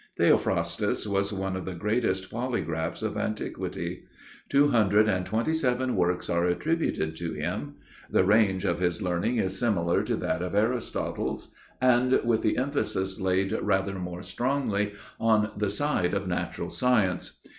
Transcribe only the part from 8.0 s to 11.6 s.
The range of his learning is similar to that of Aristotle's,